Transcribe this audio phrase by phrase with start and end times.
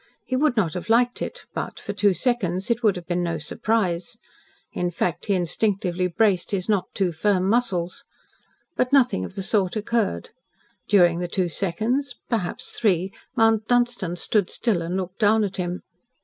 [0.25, 3.37] He would not have liked it, but for two seconds it would have been no
[3.37, 4.17] surprise.
[4.73, 8.03] In fact, he instinctively braced his not too firm muscles.
[8.75, 10.31] But nothing of the sort occurred.
[10.87, 15.83] During the two seconds perhaps three Mount Dunstan stood still and looked down at him.